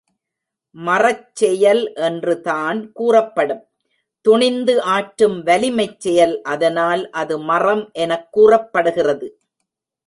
மறச் 0.75 1.35
செயல் 1.35 1.93
என்றுதான் 2.07 2.79
கூறப்படும்.துணிந்து 2.91 4.75
ஆற்றும் 4.95 5.37
வலிமைச் 5.45 5.99
செயல் 5.99 6.35
அதனால் 6.53 7.09
அது 7.21 7.37
மறம் 7.51 7.85
எனக் 7.93 8.27
கூறப்படுகிறது. 8.31 9.29